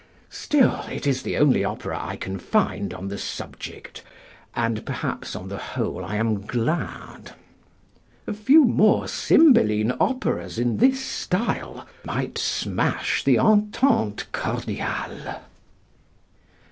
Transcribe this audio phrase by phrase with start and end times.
[0.31, 4.01] Still, it is the only opera I can find on the subject,
[4.55, 7.33] and perhaps on the whole I am glad;
[8.25, 15.39] a few more Cymbeline operas in this style might smash the entente cordiale.